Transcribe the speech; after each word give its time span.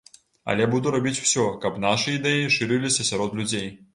Але 0.53 0.63
буду 0.71 0.93
рабіць 0.95 1.19
усё, 1.25 1.43
каб 1.67 1.77
нашы 1.85 2.15
ідэі 2.19 2.49
шырыліся 2.57 3.09
сярод 3.13 3.37
людзей. 3.41 3.69